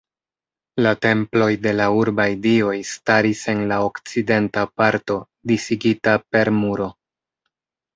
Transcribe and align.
La 0.85 0.93
temploj 1.05 1.49
de 1.65 1.73
la 1.81 1.91
urbaj 1.99 2.27
dioj 2.47 2.75
staris 2.93 3.45
en 3.55 3.63
la 3.75 3.79
okcidenta 3.93 4.67
parto, 4.83 5.23
disigita 5.57 6.21
per 6.33 6.57
muro. 6.63 6.95